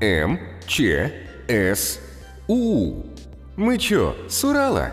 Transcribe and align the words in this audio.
М, 0.00 0.38
Ч, 0.66 1.10
С, 1.48 1.98
У. 2.48 3.02
Мы 3.56 3.78
чё, 3.78 4.14
с 4.28 4.44
Урала? 4.44 4.92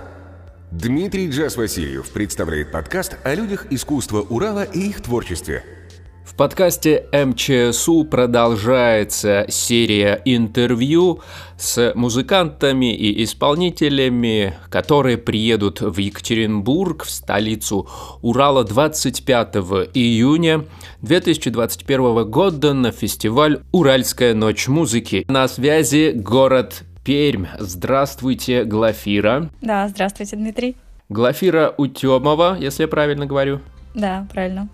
Дмитрий 0.71 1.29
Джаз 1.29 1.57
Васильев 1.57 2.09
представляет 2.09 2.71
подкаст 2.71 3.17
о 3.25 3.35
людях 3.35 3.67
искусства 3.69 4.21
Урала 4.21 4.63
и 4.63 4.79
их 4.79 5.01
творчестве– 5.01 5.65
в 6.25 6.35
подкасте 6.35 7.05
МЧСУ 7.11 8.05
продолжается 8.05 9.45
серия 9.49 10.21
интервью 10.25 11.21
с 11.57 11.91
музыкантами 11.95 12.95
и 12.95 13.23
исполнителями, 13.23 14.55
которые 14.69 15.17
приедут 15.17 15.81
в 15.81 15.97
Екатеринбург, 15.97 17.03
в 17.03 17.09
столицу 17.09 17.87
Урала 18.21 18.63
25 18.63 19.55
июня 19.93 20.65
2021 21.01 22.29
года 22.29 22.73
на 22.73 22.91
фестиваль 22.91 23.61
«Уральская 23.71 24.33
ночь 24.33 24.67
музыки». 24.67 25.25
На 25.27 25.47
связи 25.47 26.13
город 26.15 26.83
Пермь. 27.03 27.45
Здравствуйте, 27.59 28.63
Глафира. 28.63 29.49
Да, 29.61 29.87
здравствуйте, 29.89 30.37
Дмитрий. 30.37 30.77
Глафира 31.09 31.73
Утемова, 31.77 32.57
если 32.59 32.83
я 32.83 32.87
правильно 32.87 33.25
говорю. 33.25 33.59
Да, 33.93 34.25
правильно. 34.31 34.69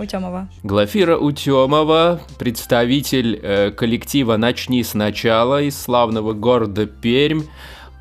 Утемова. 0.00 0.48
Глафира 0.62 1.16
Утемова, 1.16 2.20
представитель 2.38 3.38
э, 3.42 3.70
коллектива 3.70 4.36
«Начни 4.36 4.82
сначала» 4.82 5.62
из 5.62 5.80
славного 5.80 6.32
города 6.32 6.86
Пермь. 6.86 7.42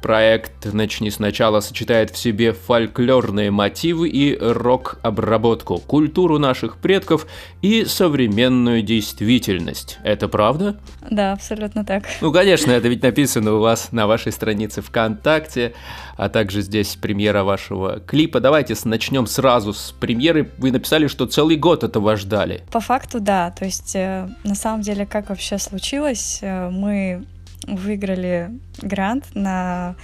Проект 0.01 0.65
«Начни 0.71 1.11
сначала» 1.11 1.59
сочетает 1.59 2.11
в 2.11 2.17
себе 2.17 2.53
фольклорные 2.53 3.51
мотивы 3.51 4.07
и 4.07 4.37
рок-обработку, 4.39 5.77
культуру 5.77 6.39
наших 6.39 6.77
предков 6.77 7.27
и 7.61 7.83
современную 7.83 8.81
действительность. 8.81 9.99
Это 10.03 10.29
правда? 10.29 10.79
Да, 11.09 11.33
абсолютно 11.33 11.83
так. 11.83 12.05
Ну, 12.21 12.31
конечно, 12.31 12.71
это 12.71 12.87
ведь 12.87 13.03
написано 13.03 13.55
у 13.55 13.59
вас 13.59 13.91
на 13.91 14.07
вашей 14.07 14.31
странице 14.31 14.81
ВКонтакте, 14.81 15.73
а 16.15 16.29
также 16.29 16.61
здесь 16.61 16.95
премьера 16.95 17.43
вашего 17.43 17.99
клипа. 17.99 18.39
Давайте 18.39 18.75
начнем 18.85 19.27
сразу 19.27 19.73
с 19.73 19.93
премьеры. 19.99 20.49
Вы 20.57 20.71
написали, 20.71 21.07
что 21.07 21.25
целый 21.25 21.57
год 21.57 21.83
этого 21.83 22.15
ждали. 22.15 22.63
По 22.71 22.79
факту, 22.79 23.19
да. 23.19 23.51
То 23.51 23.65
есть, 23.65 23.95
э, 23.95 24.29
на 24.45 24.55
самом 24.55 24.81
деле, 24.81 25.05
как 25.05 25.29
вообще 25.29 25.57
случилось, 25.57 26.39
э, 26.41 26.69
мы 26.69 27.25
выиграли 27.67 28.51
грант 28.81 29.25
на 29.33 29.95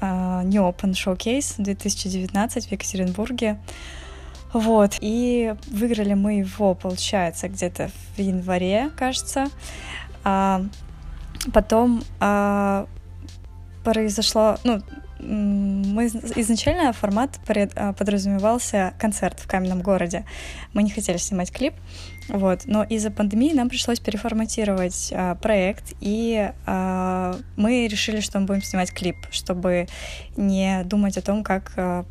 uh, 0.00 0.42
New 0.44 0.62
Open 0.62 0.92
Showcase 0.92 1.54
2019 1.58 2.66
в 2.66 2.72
Екатеринбурге. 2.72 3.58
Вот, 4.52 4.96
и 5.00 5.54
выиграли 5.68 6.14
мы 6.14 6.38
его, 6.38 6.74
получается, 6.74 7.48
где-то 7.48 7.90
в 8.16 8.20
январе, 8.20 8.90
кажется. 8.96 9.46
А, 10.24 10.62
потом 11.52 12.02
а, 12.18 12.86
произошло, 13.84 14.58
ну, 14.64 14.82
мы 15.22 16.06
изначально 16.06 16.92
формат 16.92 17.38
а, 17.48 17.92
подразумевался 17.92 18.94
концерт 18.98 19.38
в 19.40 19.46
каменном 19.46 19.82
городе. 19.82 20.24
Мы 20.72 20.82
не 20.82 20.90
хотели 20.90 21.16
снимать 21.16 21.52
клип, 21.52 21.74
вот. 22.28 22.62
Но 22.66 22.84
из-за 22.84 23.10
пандемии 23.10 23.52
нам 23.52 23.68
пришлось 23.68 24.00
переформатировать 24.00 25.12
а, 25.14 25.34
проект, 25.36 25.94
и 26.00 26.50
а, 26.66 27.36
мы 27.56 27.86
решили, 27.86 28.20
что 28.20 28.40
мы 28.40 28.46
будем 28.46 28.62
снимать 28.62 28.92
клип, 28.92 29.16
чтобы 29.30 29.86
не 30.36 30.82
думать 30.84 31.16
о 31.18 31.22
том, 31.22 31.42
как 31.42 31.72
а, 31.76 32.04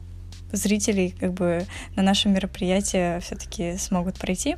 зрители 0.51 1.13
как 1.19 1.33
бы 1.33 1.65
на 1.95 2.03
наше 2.03 2.29
мероприятие 2.29 3.19
все-таки 3.21 3.77
смогут 3.77 4.17
пройти. 4.17 4.57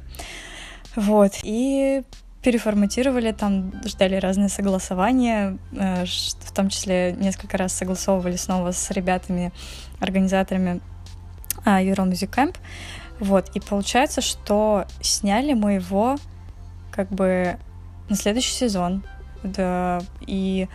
Вот. 0.95 1.33
И 1.43 2.03
переформатировали, 2.42 3.31
там 3.31 3.72
ждали 3.86 4.16
разные 4.16 4.50
согласования, 4.50 5.58
э, 5.73 6.06
в 6.06 6.52
том 6.52 6.70
числе 6.70 7.14
несколько 7.14 7.58
раз 7.58 7.73
согласовывали 7.73 8.36
снова 8.36 8.71
с 8.71 8.92
ребятами, 8.92 9.52
организаторами 9.99 10.82
Euro 11.65 12.10
Music 12.10 12.30
Camp. 12.30 12.55
Вот, 13.20 13.49
и 13.54 13.60
получается, 13.60 14.21
что 14.21 14.86
сняли 15.02 15.54
мы 15.54 15.73
его 15.73 16.17
как 16.92 17.10
бы 17.10 17.58
на 18.10 18.15
следующий 18.15 18.54
сезон. 18.54 19.04
Да, 19.44 20.02
и 20.21 20.67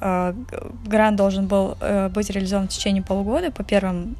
э, 0.00 0.34
грант 0.86 1.16
должен 1.16 1.46
был 1.46 1.76
э, 1.80 2.08
быть 2.08 2.30
реализован 2.30 2.68
в 2.68 2.70
течение 2.70 3.02
полугода 3.02 3.50
по, 3.50 3.64
первым, 3.64 4.16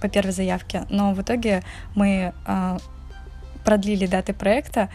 по 0.00 0.08
первой 0.08 0.30
заявке, 0.30 0.84
но 0.90 1.12
в 1.12 1.22
итоге 1.22 1.62
мы 1.94 2.32
э, 2.46 2.78
продлили 3.64 4.06
даты 4.06 4.32
проекта 4.32 4.88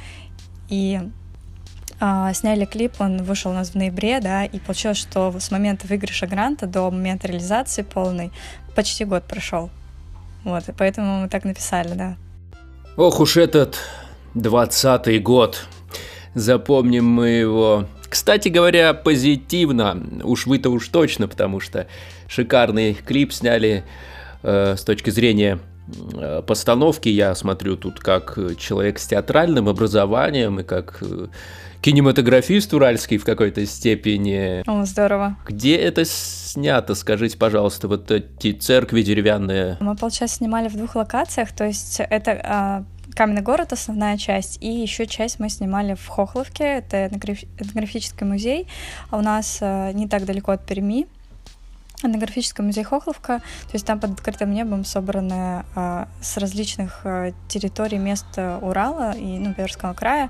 и 0.70 1.02
сняли 2.34 2.66
клип, 2.66 2.94
он 3.00 3.24
вышел 3.24 3.52
у 3.52 3.54
нас 3.54 3.70
в 3.70 3.76
ноябре, 3.76 4.20
да, 4.20 4.44
и 4.46 4.60
получилось, 4.60 4.98
что 4.98 5.34
с 5.40 5.52
момента 5.52 5.86
выигрыша 5.88 6.26
гранта 6.26 6.66
до 6.66 6.90
момента 6.90 7.28
реализации 7.28 7.84
полной 7.84 8.32
почти 8.76 9.06
год 9.06 9.24
прошел. 9.24 9.70
Вот, 10.44 10.68
и 10.68 10.72
поэтому 10.72 11.22
мы 11.22 11.30
так 11.30 11.44
написали, 11.44 11.94
да. 11.94 12.16
Ох 12.98 13.20
уж 13.20 13.38
этот 13.38 13.78
двадцатый 14.34 15.20
год. 15.20 15.68
Запомним 16.34 17.06
мы 17.06 17.28
его. 17.30 17.86
Кстати 18.10 18.50
говоря, 18.50 18.94
позитивно. 18.94 20.02
Уж 20.24 20.48
вы-то 20.48 20.70
уж 20.70 20.88
точно, 20.88 21.28
потому 21.28 21.60
что 21.60 21.88
шикарный 22.28 22.94
клип 22.94 23.32
сняли 23.32 23.84
э, 24.44 24.76
с 24.78 24.84
точки 24.84 25.10
зрения 25.10 25.60
постановки. 26.48 27.10
Я 27.10 27.36
смотрю 27.36 27.78
тут 27.78 28.00
как 28.00 28.38
человек 28.58 29.00
с 29.00 29.08
театральным 29.08 29.68
образованием 29.68 30.60
и 30.60 30.64
как 30.64 30.98
э, 31.02 31.28
кинематографист 31.82 32.74
уральский 32.74 33.18
в 33.18 33.26
какой-то 33.26 33.66
степени. 33.66 34.64
О, 34.68 34.86
здорово. 34.86 35.38
Где 35.46 35.76
это 35.76 36.06
снято, 36.06 36.96
скажите, 36.96 37.38
пожалуйста, 37.38 37.88
вот 37.88 38.12
эти 38.12 38.54
церкви 38.54 39.02
деревянные? 39.02 39.78
Мы, 39.80 39.96
получается, 39.96 40.38
снимали 40.38 40.70
в 40.70 40.76
двух 40.76 40.96
локациях, 40.96 41.52
то 41.52 41.66
есть 41.66 42.00
это 42.00 42.42
а, 42.44 42.84
Каменный 43.16 43.42
город 43.42 43.74
основная 43.74 44.18
часть, 44.18 44.58
и 44.62 44.68
еще 44.68 45.06
часть 45.06 45.40
мы 45.40 45.50
снимали 45.50 45.96
в 45.96 46.08
Хохловке, 46.08 46.64
это 46.64 47.08
этнографический 47.08 48.26
музей, 48.26 48.68
а 49.10 49.18
у 49.18 49.22
нас 49.22 49.60
а, 49.62 49.92
не 49.92 50.08
так 50.08 50.26
далеко 50.26 50.54
от 50.54 50.66
Перми, 50.66 51.08
этнографический 52.10 52.64
музей 52.64 52.84
Хохловка, 52.84 53.40
то 53.40 53.74
есть 53.74 53.86
там 53.86 54.00
под 54.00 54.12
открытым 54.12 54.52
небом 54.52 54.86
собраны 54.86 55.66
а, 55.76 56.08
с 56.22 56.38
различных 56.38 57.02
а, 57.04 57.32
территорий 57.48 57.98
мест 57.98 58.26
Урала 58.38 59.12
и 59.14 59.40
ну, 59.40 59.54
Пермского 59.54 59.94
края 59.94 60.30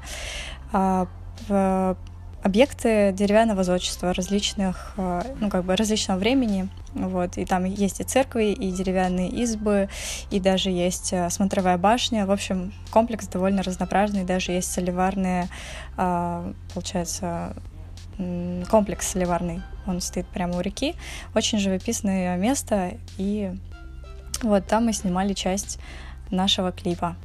а, 0.72 1.08
в 1.48 1.98
объекты 2.44 3.12
деревянного 3.12 3.64
зодчества 3.64 4.14
различных, 4.14 4.94
э, 4.98 5.22
ну, 5.40 5.50
как 5.50 5.64
бы 5.64 5.76
различного 5.76 6.18
времени, 6.20 6.70
вот, 6.94 7.38
и 7.38 7.46
там 7.46 7.66
есть 7.66 8.00
и 8.00 8.04
церкви, 8.04 8.52
и 8.52 8.72
деревянные 8.72 9.30
избы, 9.30 9.90
и 10.32 10.40
даже 10.40 10.70
есть 10.70 11.14
э, 11.14 11.30
смотровая 11.30 11.78
башня, 11.78 12.26
в 12.26 12.32
общем, 12.32 12.74
комплекс 12.90 13.28
довольно 13.28 13.64
разнообразный, 13.64 14.24
даже 14.24 14.52
есть 14.54 14.72
соливарные, 14.72 15.50
э, 15.98 16.54
получается, 16.74 17.56
комплекс 18.70 19.08
соливарный, 19.08 19.62
он 19.88 20.02
стоит 20.02 20.28
прямо 20.28 20.58
у 20.58 20.62
реки, 20.62 20.96
очень 21.36 21.60
живописное 21.60 22.38
место, 22.38 22.94
и 23.18 23.52
вот 24.42 24.66
там 24.68 24.86
мы 24.86 24.94
снимали 24.94 25.34
часть 25.34 25.80
нашего 26.30 26.72
клипа. 26.72 27.16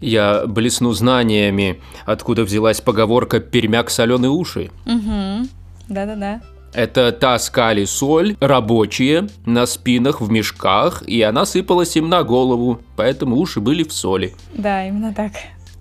Я 0.00 0.44
блесну 0.46 0.92
знаниями, 0.92 1.80
откуда 2.04 2.44
взялась 2.44 2.80
поговорка 2.80 3.40
«пермяк 3.40 3.90
соленые 3.90 4.30
уши». 4.30 4.70
Угу, 4.84 5.48
да-да-да. 5.88 6.42
Это 6.74 7.10
таскали 7.12 7.86
соль 7.86 8.36
рабочие 8.40 9.28
на 9.46 9.64
спинах 9.64 10.20
в 10.20 10.30
мешках, 10.30 11.02
и 11.06 11.22
она 11.22 11.46
сыпалась 11.46 11.96
им 11.96 12.10
на 12.10 12.22
голову, 12.22 12.82
поэтому 12.96 13.36
уши 13.36 13.60
были 13.60 13.82
в 13.82 13.92
соли. 13.92 14.34
Да, 14.52 14.86
именно 14.86 15.14
так. 15.14 15.32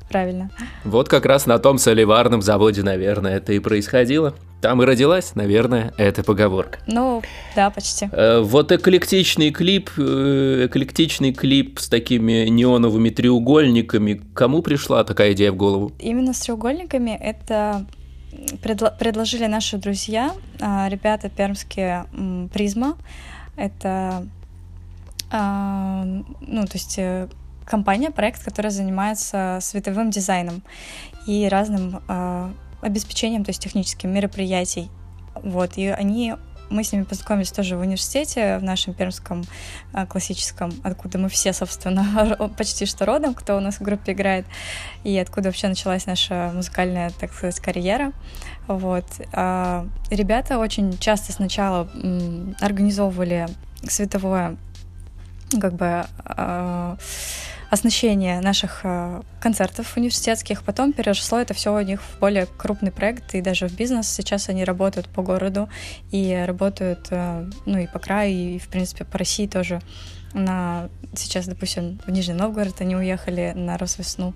Правильно. 0.09 0.49
Вот 0.85 1.09
как 1.09 1.25
раз 1.25 1.47
на 1.47 1.59
том 1.59 1.77
соливарном 1.77 2.41
заводе, 2.41 2.83
наверное, 2.83 3.37
это 3.37 3.51
и 3.51 3.59
происходило. 3.59 4.35
Там 4.65 4.81
и 4.81 4.85
родилась, 4.87 5.35
наверное, 5.35 5.93
эта 5.95 6.23
поговорка. 6.23 6.79
Ну, 6.87 7.21
да, 7.55 7.69
почти. 7.69 8.09
Э, 8.11 8.39
вот 8.39 8.71
эклектичный 8.71 9.51
клип, 9.51 9.91
э, 9.95 10.65
эклектичный 10.65 11.33
клип 11.33 11.77
с 11.79 11.87
такими 11.87 12.47
неоновыми 12.47 13.11
треугольниками. 13.11 14.19
Кому 14.33 14.63
пришла 14.63 15.03
такая 15.03 15.33
идея 15.33 15.51
в 15.51 15.55
голову? 15.55 15.91
Именно 15.99 16.33
с 16.33 16.39
треугольниками 16.39 17.11
это 17.11 17.85
предло- 18.63 18.91
предложили 18.97 19.45
наши 19.45 19.77
друзья, 19.77 20.31
а, 20.59 20.89
ребята 20.89 21.29
пермские 21.29 22.07
Призма. 22.51 22.97
Это, 23.57 24.25
а, 25.29 26.05
ну, 26.41 26.65
то 26.65 26.73
есть 26.73 26.95
э, 26.97 27.27
компания, 27.65 28.09
проект, 28.09 28.43
который 28.43 28.71
занимается 28.71 29.59
световым 29.61 30.09
дизайном 30.09 30.63
и 31.27 31.47
разным 31.47 32.01
а, 32.07 32.51
обеспечением, 32.81 33.43
то 33.43 33.49
есть 33.49 33.61
техническим 33.61 34.13
мероприятий. 34.13 34.89
Вот, 35.35 35.77
и 35.77 35.87
они 35.87 36.35
мы 36.69 36.83
с 36.83 36.91
ними 36.91 37.03
познакомились 37.03 37.51
тоже 37.51 37.77
в 37.77 37.81
университете, 37.81 38.57
в 38.57 38.63
нашем 38.63 38.93
пермском 38.93 39.43
а, 39.93 40.05
классическом, 40.05 40.73
откуда 40.83 41.17
мы 41.17 41.29
все, 41.29 41.53
собственно, 41.53 42.49
почти 42.57 42.85
что 42.85 43.05
родом, 43.05 43.33
кто 43.33 43.57
у 43.57 43.59
нас 43.59 43.75
в 43.75 43.81
группе 43.81 44.13
играет, 44.13 44.45
и 45.03 45.17
откуда 45.17 45.49
вообще 45.49 45.67
началась 45.67 46.05
наша 46.05 46.51
музыкальная, 46.53 47.11
так 47.11 47.33
сказать, 47.33 47.59
карьера. 47.59 48.13
Вот. 48.67 49.05
А, 49.31 49.87
ребята 50.09 50.57
очень 50.57 50.97
часто 50.97 51.31
сначала 51.31 51.87
организовывали 52.59 53.47
световое 53.87 54.57
как 55.59 55.73
бы 55.73 56.05
э, 56.25 56.95
оснащение 57.69 58.41
наших 58.41 58.81
э, 58.83 59.21
концертов 59.39 59.97
университетских. 59.97 60.63
Потом 60.63 60.93
переросло 60.93 61.39
это 61.39 61.53
все 61.53 61.75
у 61.75 61.81
них 61.81 62.01
в 62.01 62.19
более 62.19 62.45
крупный 62.45 62.91
проект 62.91 63.35
и 63.35 63.41
даже 63.41 63.67
в 63.67 63.75
бизнес. 63.75 64.07
Сейчас 64.07 64.49
они 64.49 64.63
работают 64.63 65.07
по 65.09 65.21
городу 65.21 65.69
и 66.11 66.43
работают, 66.45 67.07
э, 67.09 67.49
ну 67.65 67.77
и 67.79 67.87
по 67.87 67.99
краю, 67.99 68.55
и 68.55 68.59
в 68.59 68.67
принципе 68.67 69.05
по 69.05 69.17
России 69.17 69.47
тоже. 69.47 69.81
На 70.33 70.89
сейчас, 71.13 71.47
допустим, 71.47 71.99
в 72.05 72.11
Нижний 72.11 72.33
Новгород 72.33 72.81
они 72.81 72.95
уехали 72.95 73.53
на 73.55 73.77
Росвесну. 73.77 74.33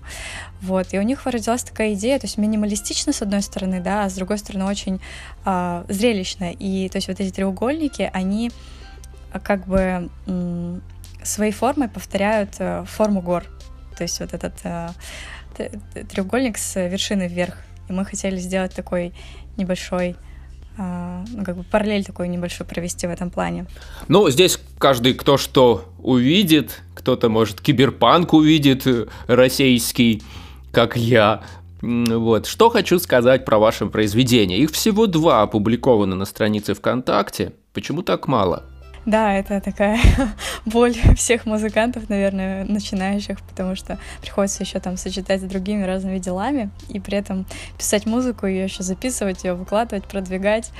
Вот. 0.62 0.94
И 0.94 0.98
у 0.98 1.02
них 1.02 1.26
родилась 1.26 1.62
такая 1.62 1.92
идея, 1.92 2.18
то 2.18 2.26
есть 2.26 2.38
минималистично 2.38 3.12
с 3.12 3.20
одной 3.20 3.42
стороны, 3.42 3.80
да, 3.80 4.04
а 4.04 4.08
с 4.08 4.14
другой 4.14 4.38
стороны 4.38 4.64
очень 4.64 4.98
э, 5.44 5.84
зрелищно. 5.88 6.52
И 6.52 6.88
то 6.88 6.96
есть 6.96 7.08
вот 7.08 7.20
эти 7.20 7.30
треугольники, 7.30 8.10
они 8.14 8.50
как 9.42 9.66
бы 9.66 10.10
своей 11.24 11.52
формой 11.52 11.88
повторяют 11.88 12.56
э, 12.58 12.84
форму 12.86 13.20
гор. 13.20 13.44
То 13.96 14.04
есть 14.04 14.20
вот 14.20 14.32
этот 14.32 14.54
э, 14.64 14.88
треугольник 16.10 16.58
с 16.58 16.88
вершины 16.88 17.28
вверх. 17.28 17.56
И 17.88 17.92
мы 17.92 18.04
хотели 18.04 18.36
сделать 18.36 18.74
такой 18.74 19.12
небольшой 19.56 20.16
э, 20.78 21.24
ну, 21.28 21.44
как 21.44 21.56
бы 21.56 21.62
параллель 21.64 22.04
такой 22.04 22.28
небольшой 22.28 22.66
провести 22.66 23.06
в 23.06 23.10
этом 23.10 23.30
плане. 23.30 23.66
Ну, 24.08 24.30
здесь 24.30 24.58
каждый 24.78 25.14
кто 25.14 25.36
что 25.36 25.84
увидит, 25.98 26.82
кто-то, 26.94 27.28
может, 27.28 27.60
киберпанк 27.60 28.32
увидит 28.32 28.86
российский, 29.26 30.22
как 30.72 30.96
я. 30.96 31.42
Вот. 31.82 32.46
Что 32.46 32.68
хочу 32.68 32.98
сказать 32.98 33.44
про 33.44 33.58
ваше 33.58 33.86
произведение. 33.86 34.58
Их 34.58 34.70
всего 34.70 35.06
два 35.06 35.42
опубликованы 35.42 36.14
на 36.14 36.26
странице 36.26 36.74
ВКонтакте. 36.74 37.52
Почему 37.72 38.02
так 38.02 38.28
мало? 38.28 38.69
Да, 39.06 39.32
это 39.32 39.60
такая 39.60 39.98
боль 40.66 40.94
всех 41.16 41.46
музыкантов, 41.46 42.08
наверное, 42.08 42.64
начинающих, 42.64 43.40
потому 43.42 43.74
что 43.74 43.98
приходится 44.20 44.62
еще 44.62 44.78
там 44.78 44.96
сочетать 44.96 45.40
с 45.40 45.44
другими 45.44 45.84
разными 45.84 46.18
делами 46.18 46.70
и 46.88 47.00
при 47.00 47.16
этом 47.16 47.46
писать 47.78 48.04
музыку, 48.04 48.46
ее 48.46 48.64
еще 48.64 48.82
записывать, 48.82 49.44
ее 49.44 49.54
выкладывать, 49.54 50.04
продвигать 50.04 50.70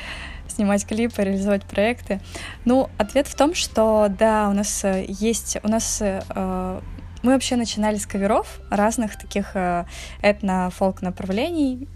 снимать 0.49 0.85
клипы, 0.85 1.23
реализовать 1.23 1.65
проекты. 1.65 2.21
Ну, 2.65 2.91
ответ 2.99 3.27
в 3.27 3.35
том, 3.37 3.55
что 3.55 4.09
да, 4.09 4.49
у 4.49 4.53
нас 4.53 4.85
э, 4.85 5.07
есть, 5.09 5.59
у 5.63 5.69
нас 5.69 6.03
э, 6.03 6.81
мы 7.23 7.33
вообще 7.33 7.57
начинали 7.57 7.97
с 7.97 8.07
каверов 8.07 8.61
разных 8.71 9.17
таких 9.17 9.55
э, 9.55 9.85
этно-фолк 10.23 11.03
направлений. 11.03 11.89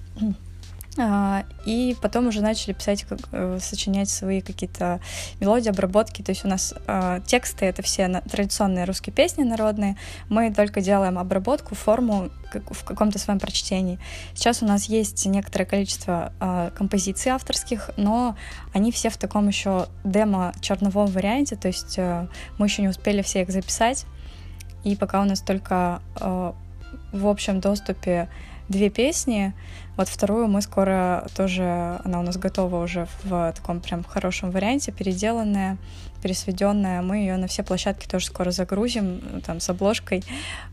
А, 0.97 1.45
и 1.67 1.97
потом 2.01 2.29
уже 2.29 2.41
начали 2.41 2.73
писать, 2.73 3.05
э, 3.33 3.59
сочинять 3.61 4.09
свои 4.09 4.41
какие-то 4.41 5.01
мелодии, 5.41 5.69
обработки. 5.69 6.23
То 6.23 6.31
есть 6.31 6.45
у 6.45 6.49
нас 6.49 6.73
э, 6.87 7.21
тексты— 7.27 7.65
это 7.67 7.83
все 7.83 8.23
традиционные 8.31 8.85
русские 8.85 9.13
песни 9.13 9.43
народные. 9.43 9.97
Мы 10.29 10.55
только 10.55 10.81
делаем 10.81 11.19
обработку, 11.19 11.75
форму 11.75 12.31
в 12.71 12.85
каком-то 12.85 13.19
своем 13.19 13.41
прочтении. 13.41 13.99
Сейчас 14.35 14.63
у 14.63 14.67
нас 14.67 14.85
есть 14.85 15.27
некоторое 15.27 15.65
количество 15.65 16.33
э, 16.41 16.71
композиций 16.77 17.33
авторских, 17.33 17.91
но 17.97 18.37
они 18.73 18.93
все 18.93 19.11
в 19.11 19.17
таком 19.17 19.49
еще 19.49 19.89
демо-черновом 20.05 21.07
варианте, 21.09 21.57
то 21.57 21.67
есть 21.67 21.99
э, 21.99 22.29
мы 22.59 22.67
еще 22.67 22.83
не 22.83 22.89
успели 22.89 23.23
все 23.23 23.43
их 23.43 23.51
записать. 23.51 24.07
И 24.85 24.95
пока 24.95 25.21
у 25.23 25.25
нас 25.25 25.41
только 25.41 26.01
э, 26.21 26.53
в 27.13 27.27
общем 27.27 27.61
доступе 27.61 28.29
две 28.69 28.91
песни. 28.91 29.53
Вот 29.97 30.09
вторую 30.09 30.49
мы 30.49 30.61
скоро 30.61 31.27
тоже, 31.37 32.01
она 32.05 32.19
у 32.19 32.23
нас 32.23 32.37
готова 32.37 32.83
уже 32.83 33.07
в 33.23 33.53
таком 33.55 33.81
прям 33.81 34.03
хорошем 34.03 34.51
варианте, 34.51 34.91
переделанная, 34.91 35.79
пересведенная. 36.23 37.01
Мы 37.03 37.19
ее 37.19 37.37
на 37.37 37.47
все 37.47 37.63
площадки 37.63 38.09
тоже 38.09 38.27
скоро 38.27 38.51
загрузим, 38.51 39.21
там, 39.47 39.61
с 39.61 39.69
обложкой. 39.69 40.25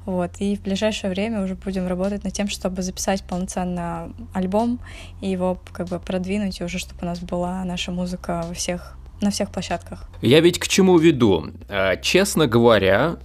Вот. 0.05 0.31
И 0.39 0.55
в 0.55 0.61
ближайшее 0.61 1.11
время 1.11 1.43
уже 1.43 1.55
будем 1.55 1.87
работать 1.87 2.23
над 2.23 2.33
тем, 2.33 2.47
чтобы 2.47 2.81
записать 2.81 3.23
полноценно 3.23 4.11
альбом 4.33 4.79
и 5.21 5.29
его 5.29 5.59
как 5.71 5.87
бы 5.89 5.99
продвинуть, 5.99 6.61
и 6.61 6.63
уже 6.63 6.79
чтобы 6.79 7.01
у 7.03 7.05
нас 7.05 7.19
была 7.19 7.63
наша 7.63 7.91
музыка 7.91 8.43
во 8.47 8.53
всех 8.53 8.97
на 9.21 9.29
всех 9.29 9.51
площадках. 9.51 10.09
Я 10.23 10.39
ведь 10.39 10.57
к 10.57 10.67
чему 10.67 10.97
веду? 10.97 11.51
А, 11.69 11.95
честно 11.97 12.47
говоря, 12.47 13.17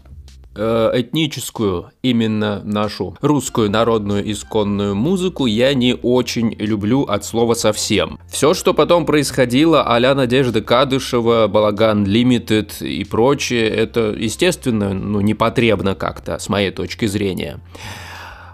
Э, 0.58 0.90
этническую, 0.94 1.90
именно 2.02 2.62
нашу 2.64 3.16
русскую 3.20 3.70
народную 3.70 4.30
исконную 4.30 4.94
музыку 4.94 5.44
я 5.46 5.74
не 5.74 5.94
очень 5.94 6.54
люблю 6.58 7.02
от 7.02 7.24
слова 7.24 7.54
совсем. 7.54 8.18
Все, 8.30 8.54
что 8.54 8.72
потом 8.72 9.04
происходило, 9.04 9.82
а-ля 9.82 10.14
Надежда 10.14 10.62
Кадышева, 10.62 11.46
Балаган 11.48 12.06
Лимитед 12.06 12.80
и 12.80 13.04
прочее, 13.04 13.68
это, 13.68 14.14
естественно, 14.16 14.94
ну, 14.94 15.20
непотребно 15.20 15.94
как-то, 15.94 16.38
с 16.38 16.48
моей 16.48 16.70
точки 16.70 17.06
зрения. 17.06 17.60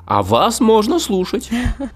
А 0.05 0.23
вас 0.23 0.61
можно 0.61 0.99
слушать. 0.99 1.51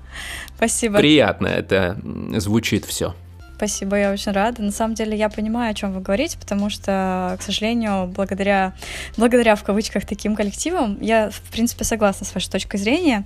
Спасибо. 0.57 0.99
Приятно 0.99 1.49
это 1.49 1.99
звучит 2.37 2.85
все. 2.85 3.15
Спасибо, 3.57 3.97
я 3.97 4.13
очень 4.13 4.33
рада. 4.33 4.61
На 4.61 4.71
самом 4.71 4.95
деле 4.95 5.17
я 5.17 5.31
понимаю, 5.31 5.71
о 5.71 5.75
чем 5.75 5.93
вы 5.95 6.03
говорите, 6.03 6.37
потому 6.39 6.69
что, 6.69 7.37
к 7.41 7.43
сожалению, 7.43 8.07
благодаря, 8.07 8.75
благодаря 9.17 9.57
в 9.57 9.65
кавычках 9.65 10.05
таким 10.05 10.37
коллективам, 10.37 10.99
я, 11.01 11.31
в 11.31 11.41
принципе, 11.51 11.85
согласна 11.85 12.27
с 12.27 12.35
вашей 12.35 12.51
точкой 12.51 12.77
зрения. 12.77 13.25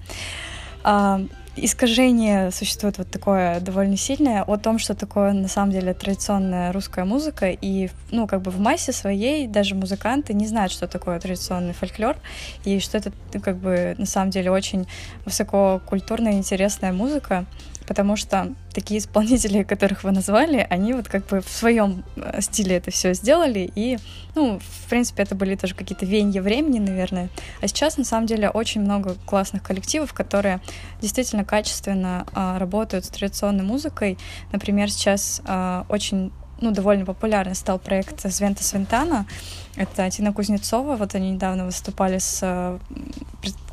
А, 0.85 1.21
искажение 1.56 2.53
существует 2.53 2.99
вот 2.99 3.11
такое 3.11 3.59
довольно 3.59 3.97
сильное 3.97 4.44
о 4.44 4.56
том, 4.56 4.79
что 4.79 4.94
такое 4.94 5.32
на 5.32 5.49
самом 5.49 5.73
деле 5.73 5.94
традиционная 5.94 6.73
русская 6.73 7.05
музыка, 7.05 7.50
и, 7.50 7.91
ну, 8.12 8.29
как 8.29 8.43
бы 8.43 8.53
в 8.53 8.61
массе 8.61 8.93
своей 8.93 9.49
даже 9.49 9.75
музыканты 9.75 10.32
не 10.32 10.47
знают, 10.47 10.71
что 10.71 10.87
такое 10.87 11.19
традиционный 11.19 11.73
фольклор, 11.73 12.17
и 12.65 12.79
что 12.79 12.99
это, 12.99 13.11
как 13.43 13.56
бы, 13.56 13.97
на 13.99 14.06
самом 14.06 14.31
деле 14.31 14.53
очень 14.53 14.87
высококультурная, 15.25 16.35
интересная 16.35 16.93
музыка, 16.93 17.47
потому 17.91 18.15
что 18.15 18.55
такие 18.73 19.01
исполнители, 19.01 19.65
которых 19.75 20.05
вы 20.05 20.13
назвали, 20.13 20.65
они 20.71 20.93
вот 20.95 21.09
как 21.09 21.27
бы 21.27 21.41
в 21.41 21.49
своем 21.49 22.05
э, 22.15 22.41
стиле 22.41 22.77
это 22.77 22.93
все 22.93 23.15
сделали, 23.15 23.69
и, 23.75 23.99
ну, 24.37 24.61
в 24.61 24.89
принципе, 24.89 25.25
это 25.25 25.35
были 25.35 25.57
тоже 25.57 25.75
какие-то 25.75 26.07
веяния 26.07 26.41
времени, 26.41 26.79
наверное. 26.79 27.31
А 27.61 27.67
сейчас, 27.67 27.97
на 27.97 28.05
самом 28.05 28.29
деле, 28.29 28.49
очень 28.49 28.81
много 28.81 29.17
классных 29.27 29.65
коллективов, 29.65 30.13
которые 30.13 30.61
действительно 31.01 31.45
качественно 31.45 32.29
а, 32.32 32.61
работают 32.61 33.06
с 33.06 33.09
традиционной 33.09 33.65
музыкой. 33.65 34.19
Например, 34.53 34.89
сейчас 34.89 35.43
а, 35.44 35.85
очень 35.89 36.31
ну, 36.61 36.70
довольно 36.70 37.05
популярный 37.05 37.56
стал 37.56 37.81
проект 37.81 38.20
Звента 38.31 38.63
Свинтана. 38.63 39.27
Это 39.75 40.09
Тина 40.11 40.32
Кузнецова. 40.32 40.94
Вот 40.94 41.15
они 41.17 41.32
недавно 41.32 41.65
выступали 41.65 42.19
с, 42.19 42.79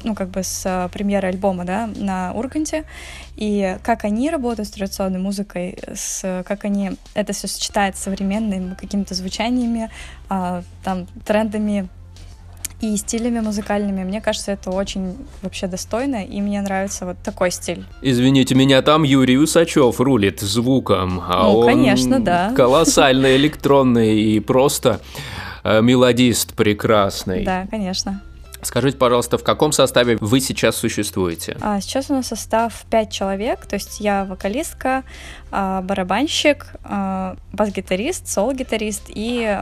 ну, 0.04 0.16
как 0.16 0.30
бы 0.30 0.44
с 0.44 0.90
премьерой 0.94 1.32
альбома, 1.32 1.66
да, 1.66 1.90
на 1.96 2.32
Урганте. 2.34 2.86
И 3.36 3.78
как 3.84 4.04
они 4.04 4.30
работают 4.30 4.68
с 4.68 4.72
традиционной 4.72 5.20
музыкой, 5.20 5.78
с, 5.94 6.44
как 6.48 6.66
они 6.66 6.92
это 7.14 7.34
все 7.34 7.48
сочетает 7.48 7.98
с 7.98 8.02
современными 8.02 8.76
какими-то 8.76 9.14
звучаниями, 9.14 9.90
а, 10.30 10.64
там, 10.84 11.08
трендами 11.26 11.90
и 12.82 12.96
стилями 12.98 13.40
музыкальными. 13.40 14.04
Мне 14.04 14.22
кажется, 14.22 14.52
это 14.52 14.70
очень 14.70 15.18
вообще 15.42 15.68
достойно, 15.68 16.24
и 16.24 16.42
мне 16.42 16.62
нравится 16.62 17.06
вот 17.06 17.18
такой 17.24 17.52
стиль. 17.52 17.86
Извините 18.02 18.54
меня, 18.56 18.82
там 18.82 19.04
Юрий 19.04 19.38
Усачев 19.38 20.00
рулит 20.00 20.42
звуком, 20.42 21.22
а 21.28 21.44
ну, 21.44 21.60
он 21.60 21.66
конечно, 21.66 22.20
да. 22.20 22.54
колоссальный 22.56 23.36
электронный 23.36 24.20
и 24.20 24.40
просто 24.40 25.00
э, 25.64 25.82
мелодист 25.82 26.54
прекрасный. 26.54 27.44
Да, 27.44 27.66
конечно. 27.70 28.22
Скажите, 28.62 28.98
пожалуйста, 28.98 29.38
в 29.38 29.44
каком 29.44 29.72
составе 29.72 30.18
вы 30.20 30.40
сейчас 30.40 30.76
существуете? 30.76 31.58
А, 31.62 31.80
сейчас 31.80 32.10
у 32.10 32.14
нас 32.14 32.28
состав 32.28 32.86
5 32.90 33.12
человек, 33.12 33.66
то 33.66 33.76
есть 33.76 34.00
я 34.00 34.26
вокалистка, 34.26 35.04
а, 35.52 35.82
барабанщик, 35.82 36.68
а, 36.84 37.36
бас-гитарист, 37.54 38.28
сол-гитарист 38.28 39.04
и 39.10 39.60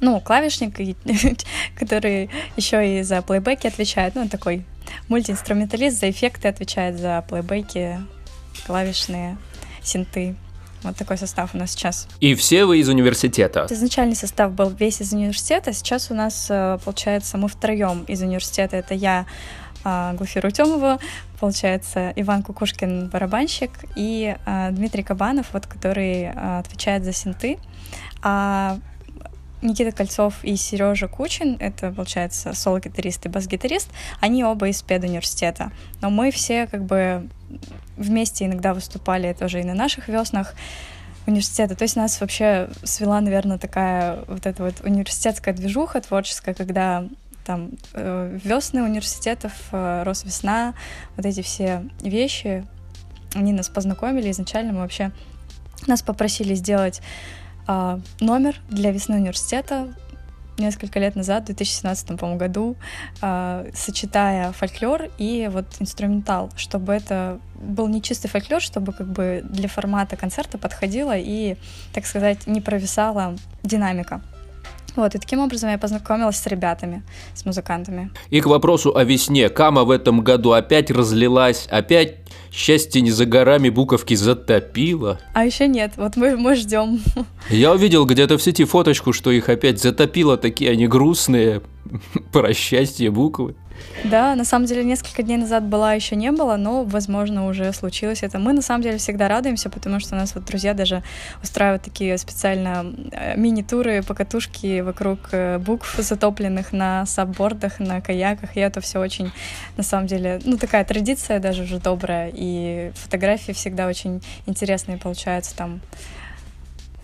ну, 0.00 0.20
клавишник, 0.20 0.76
который 1.78 2.30
еще 2.56 2.98
и 2.98 3.02
за 3.02 3.22
плейбеки 3.22 3.66
отвечает, 3.66 4.14
ну, 4.14 4.28
такой 4.28 4.64
мультиинструменталист, 5.08 5.98
за 5.98 6.10
эффекты 6.10 6.48
отвечает, 6.48 6.98
за 6.98 7.24
плейбеки, 7.28 8.00
клавишные, 8.66 9.38
синты. 9.82 10.36
Вот 10.84 10.96
такой 10.96 11.18
состав 11.18 11.54
у 11.54 11.58
нас 11.58 11.72
сейчас. 11.72 12.06
И 12.20 12.34
все 12.34 12.64
вы 12.66 12.78
из 12.78 12.88
университета? 12.88 13.66
Изначальный 13.70 14.14
состав 14.14 14.52
был 14.52 14.70
весь 14.70 15.00
из 15.00 15.12
университета, 15.12 15.72
сейчас 15.72 16.10
у 16.10 16.14
нас, 16.14 16.46
э, 16.50 16.78
получается, 16.84 17.38
мы 17.38 17.48
втроем 17.48 18.04
из 18.04 18.22
университета. 18.22 18.76
Это 18.76 18.94
я, 18.94 19.26
а, 19.82 20.14
Глафира 20.14 20.48
Утемова, 20.48 20.98
получается, 21.40 22.12
Иван 22.16 22.42
Кукушкин 22.42 23.08
барабанщик 23.08 23.70
и 23.96 24.36
а, 24.46 24.70
Дмитрий 24.70 25.02
Кабанов, 25.02 25.52
вот, 25.52 25.66
который 25.66 26.30
отвечает 26.30 27.04
за 27.04 27.12
синты. 27.12 27.58
А 28.22 28.78
Никита 29.64 29.92
Кольцов 29.92 30.44
и 30.44 30.56
Сережа 30.56 31.08
Кучин, 31.08 31.56
это, 31.58 31.90
получается, 31.90 32.52
соло-гитарист 32.52 33.26
и 33.26 33.28
бас-гитарист, 33.30 33.88
они 34.20 34.44
оба 34.44 34.68
из 34.68 34.82
педуниверситета. 34.82 35.72
Но 36.02 36.10
мы 36.10 36.30
все 36.30 36.66
как 36.66 36.84
бы 36.84 37.28
вместе 37.96 38.46
иногда 38.46 38.74
выступали 38.74 39.32
тоже 39.32 39.60
и 39.60 39.64
на 39.64 39.74
наших 39.74 40.08
веснах 40.08 40.54
университета. 41.26 41.74
То 41.74 41.82
есть 41.84 41.96
нас 41.96 42.20
вообще 42.20 42.68
свела, 42.82 43.20
наверное, 43.20 43.58
такая 43.58 44.20
вот 44.28 44.46
эта 44.46 44.62
вот 44.62 44.80
университетская 44.82 45.54
движуха 45.54 46.00
творческая, 46.00 46.54
когда 46.54 47.06
там 47.44 47.70
э, 47.92 48.38
весны 48.42 48.82
университетов, 48.82 49.52
э, 49.72 50.02
Росвесна, 50.02 50.74
вот 51.16 51.26
эти 51.26 51.42
все 51.42 51.84
вещи, 52.00 52.66
они 53.34 53.52
нас 53.52 53.68
познакомили. 53.68 54.30
Изначально 54.30 54.72
мы 54.72 54.80
вообще 54.80 55.12
нас 55.86 56.02
попросили 56.02 56.54
сделать 56.54 57.02
э, 57.68 58.00
номер 58.20 58.56
для 58.68 58.90
весны 58.92 59.16
университета 59.16 59.94
несколько 60.58 60.98
лет 60.98 61.16
назад, 61.16 61.44
в 61.44 61.46
2017 61.46 62.18
по 62.18 62.34
году, 62.34 62.76
э, 63.22 63.70
сочетая 63.74 64.52
фольклор 64.52 65.10
и 65.18 65.48
вот 65.52 65.66
инструментал, 65.80 66.50
чтобы 66.56 66.92
это 66.92 67.40
был 67.54 67.88
не 67.88 68.02
чистый 68.02 68.28
фольклор, 68.28 68.60
чтобы 68.60 68.92
как 68.92 69.06
бы 69.06 69.42
для 69.44 69.68
формата 69.68 70.16
концерта 70.16 70.58
подходило 70.58 71.16
и, 71.16 71.56
так 71.92 72.06
сказать, 72.06 72.46
не 72.46 72.60
провисала 72.60 73.36
динамика. 73.62 74.22
Вот, 74.96 75.14
и 75.14 75.18
таким 75.18 75.40
образом 75.40 75.70
я 75.70 75.78
познакомилась 75.78 76.36
с 76.36 76.46
ребятами, 76.46 77.02
с 77.34 77.44
музыкантами. 77.44 78.10
И 78.30 78.40
к 78.40 78.46
вопросу 78.46 78.96
о 78.96 79.02
весне. 79.02 79.48
Кама 79.48 79.82
в 79.82 79.90
этом 79.90 80.20
году 80.20 80.52
опять 80.52 80.90
разлилась, 80.90 81.66
опять 81.68 82.23
счастье 82.54 83.02
не 83.02 83.10
за 83.10 83.26
горами 83.26 83.68
буковки 83.68 84.14
затопило. 84.14 85.18
А 85.32 85.44
еще 85.44 85.66
нет, 85.66 85.92
вот 85.96 86.16
мы, 86.16 86.36
мы 86.36 86.54
ждем. 86.54 87.00
Я 87.50 87.72
увидел 87.72 88.06
где-то 88.06 88.38
в 88.38 88.42
сети 88.42 88.64
фоточку, 88.64 89.12
что 89.12 89.30
их 89.30 89.48
опять 89.48 89.82
затопило, 89.82 90.36
такие 90.36 90.70
они 90.70 90.86
грустные, 90.86 91.62
про 92.32 92.54
счастье 92.54 93.10
буквы. 93.10 93.56
Да, 94.04 94.34
на 94.34 94.44
самом 94.44 94.66
деле 94.66 94.84
несколько 94.84 95.22
дней 95.22 95.36
назад 95.36 95.64
была, 95.64 95.94
еще 95.94 96.16
не 96.16 96.30
было, 96.30 96.56
но, 96.56 96.84
возможно, 96.84 97.46
уже 97.46 97.72
случилось 97.72 98.22
это. 98.22 98.38
Мы, 98.38 98.52
на 98.52 98.62
самом 98.62 98.82
деле, 98.82 98.98
всегда 98.98 99.28
радуемся, 99.28 99.70
потому 99.70 100.00
что 100.00 100.14
у 100.14 100.18
нас 100.18 100.34
вот 100.34 100.44
друзья 100.44 100.74
даже 100.74 101.02
устраивают 101.42 101.82
такие 101.82 102.18
специально 102.18 102.84
э, 103.12 103.36
мини-туры, 103.36 104.02
покатушки 104.02 104.80
вокруг 104.80 105.18
э, 105.32 105.58
букв, 105.58 105.96
затопленных 105.98 106.72
на 106.72 107.06
саббордах, 107.06 107.78
на 107.78 108.00
каяках, 108.00 108.56
и 108.56 108.60
это 108.60 108.80
все 108.80 108.98
очень, 109.00 109.32
на 109.76 109.82
самом 109.82 110.06
деле, 110.06 110.40
ну, 110.44 110.58
такая 110.58 110.84
традиция 110.84 111.38
даже 111.38 111.62
уже 111.62 111.78
добрая, 111.78 112.30
и 112.34 112.92
фотографии 112.94 113.52
всегда 113.52 113.86
очень 113.86 114.22
интересные 114.46 114.98
получаются 114.98 115.56
там 115.56 115.80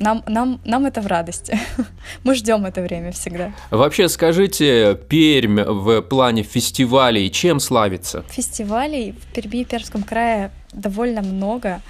нам, 0.01 0.25
нам, 0.27 0.61
нам 0.65 0.87
это 0.87 1.01
в 1.01 1.07
радости. 1.07 1.59
Мы 2.25 2.35
ждем 2.35 2.67
это 2.67 2.81
время 2.81 3.13
всегда. 3.13 3.53
Вообще, 3.71 4.09
скажите, 4.09 4.99
Пермь 5.09 5.61
в 5.61 6.03
плане 6.03 6.43
фестивалей 6.43 7.31
чем 7.31 7.61
славится? 7.61 8.25
Фестивалей 8.31 9.13
в 9.13 9.33
Перми 9.35 9.61
и 9.61 9.65
Пермском 9.65 10.03
крае 10.03 10.51
довольно 10.73 11.23
много. 11.23 11.81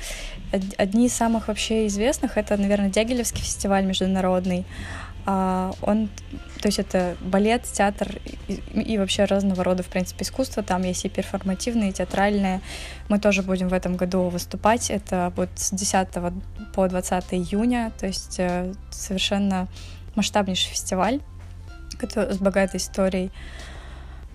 Одни 0.76 1.06
из 1.06 1.12
самых 1.12 1.48
вообще 1.48 1.86
известных— 1.86 2.32
это, 2.36 2.56
наверное, 2.56 2.90
Дягилевский 2.90 3.42
фестиваль 3.42 3.84
международный. 3.84 4.64
А, 5.26 5.72
он, 5.82 6.08
то 6.60 6.68
есть 6.68 6.78
это 6.78 7.16
балет, 7.20 7.64
театр 7.64 8.08
и, 8.48 8.80
и 8.80 8.98
вообще 8.98 9.24
разного 9.24 9.62
рода, 9.64 9.82
в 9.82 9.88
принципе, 9.88 10.24
искусство. 10.24 10.62
Там 10.62 10.82
есть 10.82 11.04
и 11.04 11.08
перформативные, 11.08 11.90
и 11.90 11.92
театральные. 11.92 12.60
Мы 13.08 13.18
тоже 13.18 13.42
будем 13.42 13.68
в 13.68 13.72
этом 13.72 13.96
году 13.96 14.28
выступать. 14.28 14.90
Это 14.90 15.32
будет 15.34 15.50
с 15.56 15.70
10 15.70 16.08
по 16.74 16.88
20 16.88 17.24
июня, 17.34 17.92
то 17.98 18.06
есть 18.06 18.36
э, 18.38 18.72
совершенно 18.90 19.68
масштабнейший 20.14 20.70
фестиваль 20.70 21.20
который, 22.00 22.32
с 22.32 22.38
богатой 22.38 22.78
историей. 22.78 23.30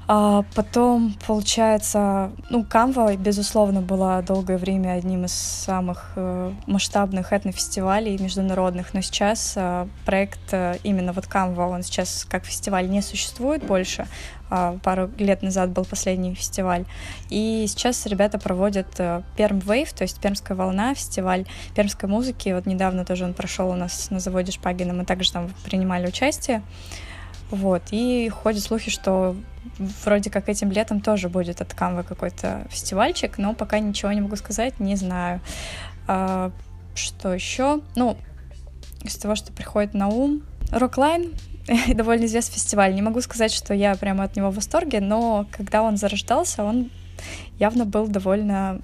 А 0.08 0.44
потом, 0.54 1.16
получается, 1.26 2.32
ну, 2.52 2.64
Камва, 2.64 3.16
безусловно, 3.16 3.82
была 3.82 4.22
долгое 4.22 4.60
время 4.60 4.92
одним 4.92 5.26
из 5.26 5.34
самых 5.34 6.12
э, 6.16 6.52
масштабных 6.68 7.34
этнофестивалей 7.34 8.16
международных, 8.20 8.94
но 8.94 9.02
сейчас 9.02 9.54
э, 9.56 9.88
проект 10.06 10.54
э, 10.54 10.78
именно 10.84 11.12
вот 11.12 11.26
Камва, 11.26 11.66
он 11.68 11.82
сейчас 11.82 12.24
как 12.30 12.46
фестиваль 12.46 12.88
не 12.88 13.02
существует 13.02 13.66
больше, 13.66 14.08
э, 14.52 14.78
пару 14.84 15.10
лет 15.18 15.42
назад 15.42 15.72
был 15.72 15.86
последний 15.86 16.36
фестиваль, 16.36 16.86
и 17.32 17.66
сейчас 17.68 18.06
ребята 18.06 18.38
проводят 18.38 19.02
Перм 19.36 19.58
Вейв, 19.58 19.92
то 19.94 20.04
есть 20.04 20.20
Пермская 20.20 20.56
волна, 20.56 20.94
фестиваль 20.94 21.46
пермской 21.76 22.08
музыки, 22.08 22.50
вот 22.50 22.68
недавно 22.68 23.06
тоже 23.06 23.26
он 23.26 23.34
прошел 23.34 23.70
у 23.70 23.76
нас 23.76 24.12
на 24.12 24.20
заводе 24.20 24.52
Шпагина, 24.52 24.94
мы 24.94 25.04
также 25.04 25.32
там 25.32 25.50
принимали 25.64 26.06
участие, 26.06 26.62
вот, 27.52 27.84
и 27.92 28.30
ходят 28.30 28.64
слухи, 28.64 28.90
что 28.90 29.36
вроде 30.04 30.30
как 30.30 30.50
этим 30.50 30.72
летом 30.72 31.02
тоже 31.02 31.30
будет 31.30 31.62
от 31.62 31.74
Камвы 31.74 32.04
какой-то 32.04 32.66
фестивальчик, 32.70 33.38
но 33.38 33.54
пока 33.54 33.80
ничего 33.80 34.12
не 34.12 34.22
могу 34.22 34.36
сказать, 34.36 34.80
не 34.80 34.96
знаю. 34.96 35.42
А, 36.08 36.52
что 36.96 37.34
еще? 37.34 37.82
Ну, 37.96 38.18
из 39.04 39.16
того, 39.18 39.36
что 39.36 39.52
приходит 39.52 39.94
на 39.94 40.08
ум. 40.08 40.44
Роклайн 40.72 41.34
довольно 41.94 42.26
известный 42.26 42.56
фестиваль. 42.56 42.94
Не 42.96 43.02
могу 43.02 43.22
сказать, 43.22 43.52
что 43.52 43.74
я 43.74 43.96
прямо 43.96 44.24
от 44.24 44.36
него 44.36 44.50
в 44.50 44.56
восторге, 44.56 45.00
но 45.02 45.46
когда 45.52 45.84
он 45.84 45.98
зарождался, 45.98 46.64
он 46.64 46.90
явно 47.60 47.86
был 47.86 48.08
довольно 48.08 48.82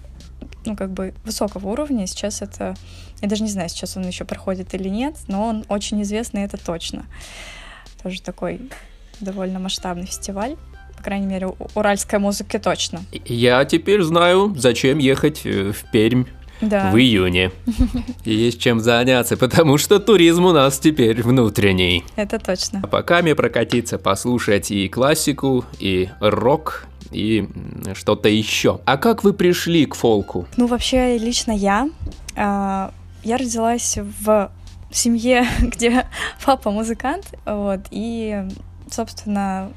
ну, 0.66 0.76
как 0.76 0.92
бы 0.92 1.14
высокого 1.24 1.70
уровня. 1.70 2.08
Сейчас 2.08 2.42
это... 2.42 2.76
Я 3.22 3.28
даже 3.28 3.44
не 3.44 3.50
знаю, 3.50 3.70
сейчас 3.70 3.98
он 3.98 4.06
еще 4.06 4.26
проходит 4.26 4.74
или 4.74 4.90
нет, 4.90 5.16
но 5.28 5.46
он 5.46 5.66
очень 5.70 6.02
известный, 6.02 6.44
это 6.44 6.58
точно. 6.58 7.06
Тоже 8.04 8.22
такой 8.22 8.60
довольно 9.20 9.60
масштабный 9.60 10.06
фестиваль. 10.06 10.56
По 10.98 11.04
крайней 11.04 11.28
мере, 11.28 11.48
у 11.48 11.56
уральской 11.76 12.20
музыки 12.20 12.60
точно. 12.60 13.02
Я 13.26 13.66
теперь 13.66 14.04
знаю, 14.04 14.54
зачем 14.58 15.00
ехать 15.00 15.42
э, 15.46 15.72
в 15.72 15.90
Пермь 15.92 16.26
да. 16.62 16.92
в 16.92 16.98
июне. 16.98 17.52
есть 18.26 18.62
чем 18.62 18.80
заняться, 18.80 19.38
потому 19.38 19.78
что 19.78 20.00
туризм 20.00 20.46
у 20.46 20.52
нас 20.52 20.80
теперь 20.80 21.22
внутренний. 21.22 22.04
Это 22.16 22.40
точно. 22.40 22.82
А 22.84 22.88
пока 22.88 23.22
мне 23.22 23.36
прокатиться, 23.36 23.98
послушать 23.98 24.72
и 24.72 24.88
классику, 24.88 25.66
и 25.80 26.10
рок, 26.20 26.86
и 27.12 27.48
что-то 27.96 28.30
еще. 28.30 28.80
А 28.86 28.98
как 28.98 29.24
вы 29.24 29.34
пришли 29.34 29.86
к 29.86 29.96
фолку? 29.96 30.48
Ну, 30.58 30.68
вообще, 30.68 31.18
лично 31.18 31.52
я, 31.52 31.90
э, 32.36 32.90
я 33.24 33.38
родилась 33.38 33.98
в 33.98 34.52
семье, 34.96 35.46
где 35.62 36.06
папа 36.46 36.72
музыкант, 36.72 37.34
вот, 37.46 37.82
и, 37.92 38.48
собственно, 38.90 39.72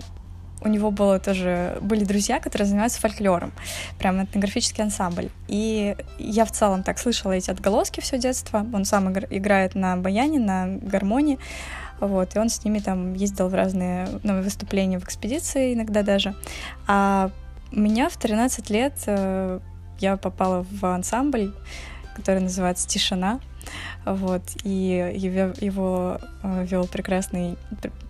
у 0.64 0.68
него 0.68 0.90
было 0.90 1.18
тоже, 1.18 1.78
были 1.83 2.04
друзья, 2.04 2.40
которые 2.40 2.66
занимаются 2.66 3.00
фольклором, 3.00 3.52
прям 3.99 4.25
этнографический 4.25 4.83
ансамбль. 4.83 5.28
И 5.47 5.94
я 6.18 6.47
в 6.47 6.52
целом 6.52 6.83
так 6.83 6.99
слышала 6.99 7.33
эти 7.33 7.50
отголоски 7.50 8.00
все 8.00 8.18
детство. 8.18 8.66
Он 8.73 8.85
сам 8.87 9.12
играет 9.12 9.75
на 9.75 9.97
баяне, 9.97 10.38
на 10.38 10.66
гармонии, 10.66 11.38
вот, 12.00 12.35
и 12.35 12.38
он 12.38 12.49
с 12.49 12.64
ними 12.64 12.78
там 12.78 13.12
ездил 13.12 13.49
в 13.49 13.54
разные 13.54 14.09
ну, 14.23 14.42
выступления 14.42 14.99
в 14.99 15.04
экспедиции 15.04 15.75
иногда 15.75 16.02
даже. 16.02 16.35
А 16.87 17.30
меня 17.71 18.09
в 18.09 18.16
13 18.16 18.71
лет 18.71 18.94
э, 19.06 19.61
я 19.99 20.16
попала 20.16 20.64
в 20.71 20.85
ансамбль, 20.85 21.54
который 22.16 22.40
называется 22.40 22.88
«Тишина», 22.88 23.40
вот, 24.04 24.42
и 24.64 25.12
его, 25.14 26.21
э, 26.42 26.66
вел 26.66 26.87
прекрасный 26.87 27.56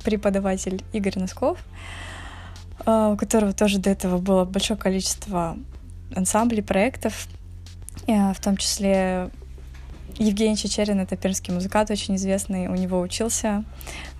преподаватель 0.04 0.82
Игорь 0.92 1.18
Носков, 1.18 1.58
э, 2.84 3.10
у 3.12 3.16
которого 3.16 3.52
тоже 3.52 3.78
до 3.78 3.90
этого 3.90 4.18
было 4.18 4.44
большое 4.44 4.78
количество 4.78 5.56
ансамблей, 6.14 6.62
проектов, 6.62 7.28
э, 8.06 8.32
в 8.32 8.40
том 8.40 8.56
числе 8.56 9.30
Евгений 10.16 10.56
Чечерин, 10.56 11.00
это 11.00 11.16
пермский 11.16 11.52
музыкант, 11.52 11.90
очень 11.90 12.16
известный, 12.16 12.68
у 12.68 12.74
него 12.74 13.00
учился, 13.00 13.64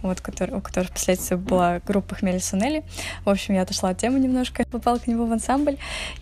вот, 0.02 0.20
который, 0.20 0.56
у 0.56 0.60
которого 0.60 0.90
впоследствии 0.90 1.36
была 1.36 1.80
группа 1.86 2.16
Хмель 2.16 2.40
Сунели. 2.40 2.82
В 3.24 3.30
общем, 3.30 3.54
я 3.54 3.62
отошла 3.62 3.90
от 3.90 3.98
темы 3.98 4.18
немножко, 4.18 4.64
попала 4.70 4.98
к 4.98 5.06
нему 5.06 5.26
в 5.26 5.32
ансамбль, 5.32 5.76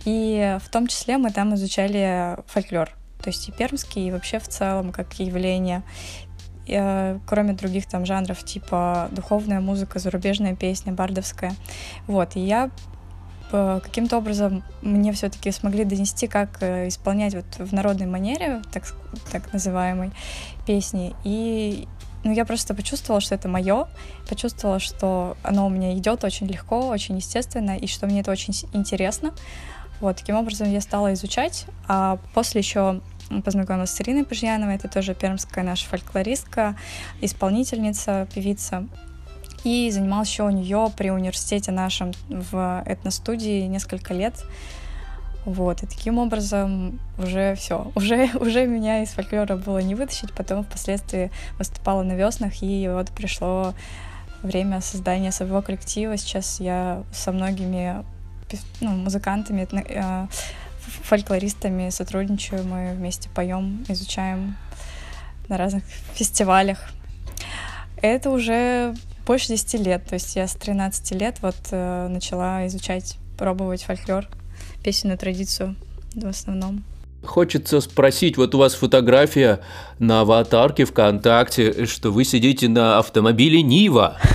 и 0.05 0.59
в 0.63 0.69
том 0.71 0.89
числе 0.89 1.17
мы 1.17 1.31
там 1.31 1.55
изучали 1.55 2.37
фольклор 2.47 2.91
то 3.23 3.31
есть 3.31 3.49
и 3.49 3.53
пермский, 3.53 4.09
и 4.09 4.11
вообще 4.11 4.39
в 4.39 4.49
целом 4.49 4.93
как 4.93 5.15
явление. 5.15 5.83
И, 6.67 6.75
э, 6.77 7.19
кроме 7.27 7.55
других 7.55 7.87
там 7.87 8.07
жанров, 8.07 8.45
типа 8.45 9.09
духовная 9.11 9.61
музыка, 9.61 9.99
зарубежная 9.99 10.55
песня, 10.55 10.93
бардовская. 10.93 11.55
Вот, 12.07 12.37
и 12.37 12.41
я 12.41 12.71
э, 13.53 13.81
каким-то 13.83 14.19
образом 14.19 14.63
мне 14.81 15.13
все-таки 15.13 15.51
смогли 15.51 15.85
донести, 15.85 16.29
как 16.29 16.63
э, 16.63 16.89
исполнять 16.89 17.35
вот 17.35 17.47
в 17.59 17.73
народной 17.73 18.07
манере, 18.07 18.63
так, 18.73 18.85
так 19.31 19.53
называемой, 19.53 20.13
песни. 20.67 21.15
И 21.25 21.89
ну, 22.25 22.33
я 22.33 22.45
просто 22.45 22.75
почувствовала, 22.75 23.21
что 23.21 23.35
это 23.35 23.49
мое, 23.49 23.89
почувствовала, 24.29 24.79
что 24.79 25.37
оно 25.43 25.67
у 25.67 25.71
меня 25.71 25.93
идет 25.95 26.23
очень 26.25 26.47
легко, 26.47 26.89
очень 26.89 27.17
естественно, 27.17 27.77
и 27.77 27.87
что 27.87 28.07
мне 28.07 28.21
это 28.21 28.31
очень 28.31 28.55
интересно. 28.73 29.33
Вот, 30.01 30.17
таким 30.17 30.37
образом 30.37 30.71
я 30.71 30.81
стала 30.81 31.13
изучать, 31.15 31.67
а 31.87 32.19
после 32.35 32.61
еще 32.61 33.01
познакомилась 33.41 33.91
с 33.91 34.01
Ириной 34.01 34.25
Пожьяновой, 34.25 34.75
это 34.75 34.89
тоже 34.89 35.15
пермская 35.15 35.65
наша 35.65 35.87
фольклористка, 35.87 36.77
исполнительница, 37.21 38.27
певица. 38.35 38.87
И 39.65 39.91
занималась 39.91 40.29
еще 40.29 40.43
у 40.43 40.51
нее 40.51 40.91
при 40.97 41.11
университете 41.11 41.71
нашем 41.71 42.13
в 42.29 42.83
этностудии 42.85 43.63
несколько 43.63 44.13
лет. 44.13 44.35
Вот, 45.45 45.83
и 45.83 45.87
таким 45.87 46.19
образом 46.19 47.01
уже 47.19 47.55
все, 47.57 47.91
уже, 47.95 48.31
уже 48.35 48.67
меня 48.67 49.03
из 49.03 49.11
фольклора 49.11 49.57
было 49.57 49.79
не 49.79 49.95
вытащить, 49.95 50.33
потом 50.33 50.65
впоследствии 50.65 51.31
выступала 51.59 52.03
на 52.03 52.13
веснах, 52.13 52.63
и 52.63 52.89
вот 52.93 53.11
пришло 53.11 53.75
время 54.43 54.81
создания 54.81 55.33
своего 55.33 55.63
коллектива. 55.63 56.17
Сейчас 56.17 56.61
я 56.61 57.03
со 57.13 57.33
многими 57.33 58.05
ну, 58.81 58.91
музыкантами, 58.91 59.69
э, 59.73 60.27
фольклористами 61.03 61.91
сотрудничаю, 61.91 62.65
мы 62.65 62.95
вместе 62.95 63.29
поем, 63.29 63.85
изучаем 63.89 64.57
на 65.49 65.57
разных 65.57 65.85
фестивалях. 66.15 66.79
Это 67.97 68.31
уже 68.31 68.95
больше 69.27 69.49
10 69.49 69.75
лет, 69.81 70.05
то 70.07 70.15
есть 70.15 70.35
я 70.37 70.49
с 70.49 70.55
13 70.55 71.13
лет 71.13 71.39
вот 71.43 71.57
э, 71.71 72.09
начала 72.09 72.67
изучать, 72.67 73.19
пробовать 73.39 73.85
фольклор 73.85 74.27
песенную 74.83 75.19
традицию 75.19 75.77
в 76.15 76.27
основном. 76.27 76.85
Хочется 77.25 77.81
спросить, 77.81 78.37
вот 78.37 78.55
у 78.55 78.59
вас 78.59 78.75
фотография 78.75 79.61
на 80.01 80.23
аватарке 80.23 80.85
ВКонтакте, 80.85 81.87
что 81.87 82.11
вы 82.11 82.25
сидите 82.25 82.69
на 82.69 82.99
автомобиле 82.99 83.63
Нива. 83.63 84.17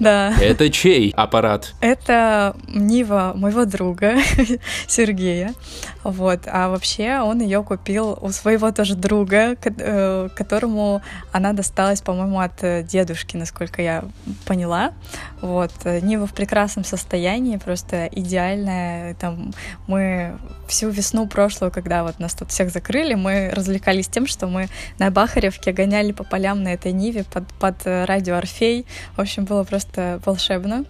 Да. 0.00 0.34
Это 0.40 0.70
чей 0.70 1.12
аппарат? 1.16 1.72
Это 1.80 2.56
Нива 2.66 3.32
моего 3.36 3.64
друга 3.64 4.16
Сергея. 4.88 5.54
Вот. 6.02 6.40
А 6.46 6.68
вообще 6.68 7.20
он 7.20 7.40
ее 7.40 7.62
купил 7.62 8.18
у 8.20 8.30
своего 8.30 8.72
тоже 8.72 8.96
друга, 8.96 9.56
э, 9.62 10.28
которому 10.34 11.00
она 11.32 11.52
досталась, 11.52 12.00
по-моему, 12.00 12.40
от 12.40 12.62
э, 12.62 12.82
дедушки, 12.82 13.36
насколько 13.36 13.80
я 13.80 14.04
поняла. 14.46 14.92
Вот. 15.40 15.72
Нива 15.84 16.26
в 16.26 16.34
прекрасном 16.34 16.84
состоянии, 16.84 17.56
просто 17.56 18.08
идеальная. 18.10 19.14
Там 19.14 19.54
мы 19.86 20.36
всю 20.68 20.90
весну 20.90 21.26
прошлую, 21.26 21.70
когда 21.70 22.02
вот 22.02 22.18
нас 22.18 22.34
тут 22.34 22.50
всех 22.50 22.70
закрыли, 22.70 23.14
мы 23.14 23.50
развлекались 23.50 24.08
тем, 24.08 24.26
что 24.26 24.46
мы 24.46 24.68
на 24.98 25.10
Бахаревке 25.10 25.72
гоняли 25.72 26.12
по 26.12 26.24
полям 26.24 26.62
на 26.62 26.74
этой 26.74 26.92
Ниве 26.92 27.24
под, 27.24 27.46
под 27.54 27.74
э, 27.84 28.04
радио 28.04 28.36
Орфей. 28.36 28.86
В 29.16 29.20
общем, 29.20 29.44
было 29.44 29.64
просто 29.64 30.20
волшебно. 30.24 30.84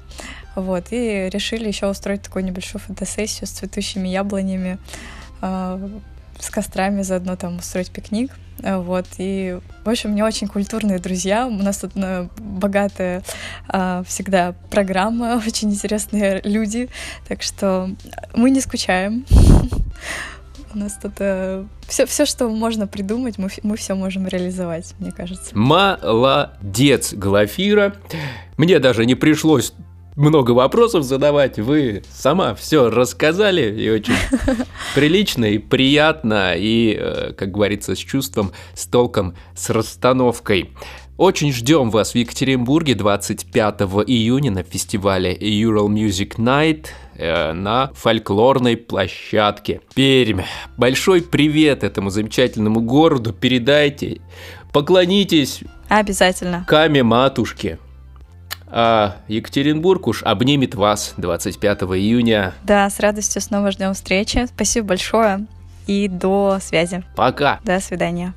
Вот, 0.55 0.87
и 0.91 1.29
решили 1.33 1.67
еще 1.67 1.89
устроить 1.89 2.23
такую 2.23 2.45
небольшую 2.45 2.81
фотосессию 2.81 3.47
с 3.47 3.51
цветущими 3.51 4.09
яблонями, 4.09 4.79
э, 5.43 5.89
с 6.39 6.51
кострами, 6.51 7.03
заодно 7.03 7.37
там 7.37 7.59
устроить 7.59 7.91
пикник. 7.91 8.33
Вот, 8.63 9.07
и, 9.19 9.59
в 9.85 9.89
общем, 9.89 10.11
мне 10.11 10.25
очень 10.25 10.49
культурные 10.49 10.99
друзья. 10.99 11.47
У 11.47 11.51
нас 11.51 11.79
тут 11.79 11.97
ну, 11.97 12.31
богатая 12.39 13.23
э, 13.69 14.03
всегда 14.07 14.55
программа, 14.71 15.43
очень 15.47 15.71
интересные 15.71 16.41
люди, 16.45 16.89
так 17.29 17.43
что 17.43 17.91
мы 18.35 18.51
не 18.51 18.61
скучаем. 18.61 19.27
У 20.75 20.79
нас 20.79 20.99
тут 21.01 21.13
э, 21.19 21.65
все, 21.87 22.05
все, 22.05 22.27
что 22.27 22.49
можно 22.49 22.89
придумать, 22.89 23.39
мы, 23.39 23.49
мы 23.63 23.77
все 23.77 23.95
можем 23.95 24.27
реализовать, 24.27 24.95
мне 24.99 25.13
кажется. 25.13 25.57
Молодец, 25.57 27.13
Глафира. 27.13 27.95
Мне 28.57 28.81
даже 28.81 29.07
не 29.07 29.15
пришлось 29.15 29.73
много 30.17 30.53
вопросов 30.53 31.05
задавать. 31.05 31.59
Вы 31.59 32.03
сама 32.13 32.55
все 32.55 32.91
рассказали 32.91 33.81
и 33.81 33.91
очень 33.91 34.15
прилично 34.95 35.47
и 35.47 35.59
приятно, 35.59 36.55
и, 36.57 36.97
э, 36.99 37.33
как 37.33 37.51
говорится, 37.51 37.95
с 37.95 37.99
чувством, 37.99 38.53
с 38.75 38.87
толком, 38.87 39.35
с 39.57 39.71
расстановкой. 39.71 40.71
Очень 41.17 41.53
ждем 41.53 41.91
вас 41.91 42.13
в 42.13 42.17
Екатеринбурге 42.17 42.97
25 42.97 43.83
июня 44.09 44.51
на 44.51 44.65
фестивале 44.65 45.33
Ural 45.37 45.87
Music 45.87 46.37
Night 46.39 46.87
э, 47.17 47.53
на 47.53 47.93
фольклорной 47.95 48.77
площадке. 48.77 49.81
Пермь. 49.95 50.43
Большой 50.77 51.23
привет 51.23 51.85
этому 51.85 52.11
замечательному 52.11 52.81
городу. 52.81 53.33
Передайте, 53.33 54.21
поклонитесь. 54.73 55.61
Обязательно. 55.89 56.65
Каме 56.67 57.05
матушке. 57.05 57.79
А 58.77 59.19
Екатеринбург 59.29 60.09
уж 60.09 60.25
обнимет 60.25 60.75
вас 60.75 61.15
25 61.17 61.83
июня. 61.83 62.55
Да, 62.65 62.91
с 62.91 62.99
радостью 62.99 63.41
снова 63.41 63.71
ждем 63.71 63.95
встречи. 63.95 64.47
Спасибо 64.47 64.89
большое 64.89 65.47
и 65.87 66.09
до 66.09 66.59
связи. 66.61 67.05
Пока. 67.15 67.61
До 67.63 67.79
свидания. 67.79 68.35